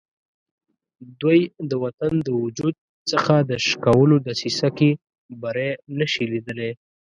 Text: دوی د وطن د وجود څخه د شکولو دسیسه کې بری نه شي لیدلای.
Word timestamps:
دوی 1.21 1.39
د 1.69 1.71
وطن 1.83 2.13
د 2.25 2.29
وجود 2.43 2.75
څخه 3.11 3.35
د 3.49 3.51
شکولو 3.67 4.15
دسیسه 4.27 4.67
کې 4.77 4.89
بری 5.41 5.69
نه 5.97 6.05
شي 6.13 6.23
لیدلای. 6.33 6.71